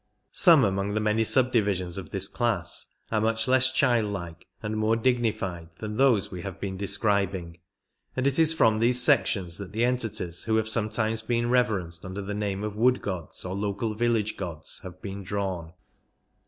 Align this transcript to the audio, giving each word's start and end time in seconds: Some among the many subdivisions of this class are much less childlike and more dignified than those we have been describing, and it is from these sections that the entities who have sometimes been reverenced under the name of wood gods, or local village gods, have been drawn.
Some 0.33 0.63
among 0.63 0.95
the 0.95 0.99
many 0.99 1.23
subdivisions 1.23 1.95
of 1.95 2.09
this 2.09 2.27
class 2.27 2.87
are 3.11 3.21
much 3.21 3.47
less 3.47 3.71
childlike 3.71 4.47
and 4.63 4.75
more 4.75 4.95
dignified 4.95 5.69
than 5.77 5.95
those 5.97 6.31
we 6.31 6.41
have 6.41 6.59
been 6.59 6.75
describing, 6.75 7.59
and 8.15 8.25
it 8.25 8.39
is 8.39 8.51
from 8.51 8.79
these 8.79 8.99
sections 8.99 9.59
that 9.59 9.73
the 9.73 9.85
entities 9.85 10.45
who 10.45 10.55
have 10.55 10.67
sometimes 10.67 11.21
been 11.21 11.51
reverenced 11.51 12.03
under 12.03 12.23
the 12.23 12.33
name 12.33 12.63
of 12.63 12.75
wood 12.75 12.99
gods, 13.03 13.45
or 13.45 13.53
local 13.53 13.93
village 13.93 14.37
gods, 14.37 14.79
have 14.81 14.99
been 15.03 15.21
drawn. 15.21 15.71